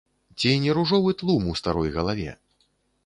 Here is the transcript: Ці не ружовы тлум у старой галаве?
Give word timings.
Ці 0.39 0.53
не 0.63 0.71
ружовы 0.77 1.13
тлум 1.19 1.43
у 1.53 1.55
старой 1.63 1.93
галаве? 1.99 2.29